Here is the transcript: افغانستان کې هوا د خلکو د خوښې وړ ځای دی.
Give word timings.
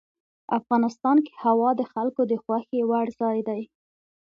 افغانستان 0.59 1.17
کې 1.25 1.33
هوا 1.43 1.69
د 1.79 1.81
خلکو 1.93 2.21
د 2.31 2.33
خوښې 2.43 2.79
وړ 2.89 3.07
ځای 3.21 3.39
دی. 3.47 3.61